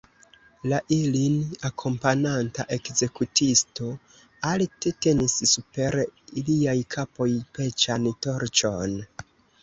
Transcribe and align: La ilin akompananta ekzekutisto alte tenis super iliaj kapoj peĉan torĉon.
La 0.71 0.77
ilin 0.93 1.33
akompananta 1.67 2.63
ekzekutisto 2.75 3.89
alte 4.51 4.93
tenis 5.07 5.35
super 5.51 5.97
iliaj 6.43 6.75
kapoj 6.95 7.27
peĉan 7.59 8.09
torĉon. 8.27 8.97